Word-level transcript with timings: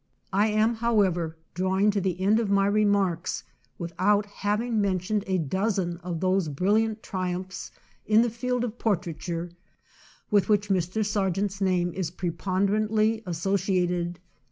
I 0.33 0.47
am, 0.47 0.73
however, 0.77 1.37
drawing 1.53 1.91
to 1.91 2.01
the 2.01 2.19
end 2.19 2.39
of 2.39 2.49
my 2.49 2.65
remarks 2.65 3.43
without 3.77 4.25
having 4.25 4.81
mentioned 4.81 5.23
a 5.27 5.37
dozen 5.37 5.97
of 5.97 6.21
those 6.21 6.47
brill 6.49 6.73
iant 6.73 7.03
triumphs 7.03 7.69
in 8.07 8.23
the 8.23 8.31
field 8.31 8.63
of 8.63 8.79
portraiture 8.79 9.51
with 10.31 10.49
which 10.49 10.69
Mr. 10.69 11.05
Sargent's 11.05 11.61
name 11.61 11.93
is 11.93 12.09
pre 12.09 12.31
ponderantly 12.31 13.21
associated. 13.27 14.19